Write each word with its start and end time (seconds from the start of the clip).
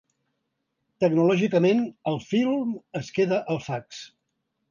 Tecnològicament, 1.03 1.83
el 2.11 2.17
film 2.31 2.73
es 3.01 3.13
queda 3.19 3.39
al 3.57 3.61
fax. 3.67 4.01